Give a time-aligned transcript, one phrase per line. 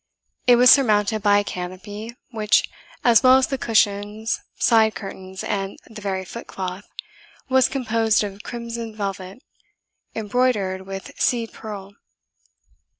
[0.47, 2.67] It was surmounted by a canopy, which,
[3.03, 6.85] as well as the cushions, side curtains, and the very footcloth,
[7.49, 9.43] was composed of crimson velvet,
[10.15, 11.93] embroidered with seed pearl.